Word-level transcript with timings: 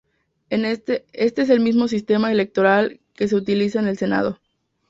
Este 0.49 1.03
es 1.13 1.49
el 1.51 1.59
mismo 1.59 1.87
sistema 1.87 2.31
electoral 2.31 3.01
que 3.13 3.27
se 3.27 3.35
utiliza 3.35 3.79
en 3.79 3.87
el 3.87 3.99
Senado. 3.99 4.39